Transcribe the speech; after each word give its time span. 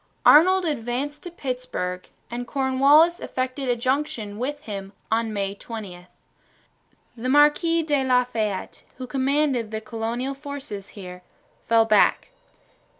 Arnold 0.25 0.65
advanced 0.65 1.21
to 1.21 1.29
Petersburg 1.29 2.07
and 2.31 2.47
Cornwallis 2.47 3.19
effected 3.19 3.69
a 3.69 3.75
junction 3.75 4.39
with 4.39 4.59
him 4.61 4.93
on 5.11 5.31
May 5.31 5.53
20. 5.53 6.07
The 7.15 7.29
Marquis 7.29 7.83
de 7.83 8.03
la 8.03 8.23
Fayette, 8.23 8.81
who 8.97 9.05
commanded 9.05 9.69
the 9.69 9.79
colonial 9.79 10.33
forces 10.33 10.87
here, 10.97 11.21
fell 11.67 11.85
back. 11.85 12.29